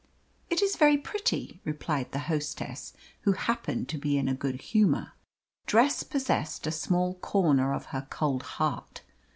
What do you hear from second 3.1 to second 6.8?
who happened to be in a good humour. Dress possessed a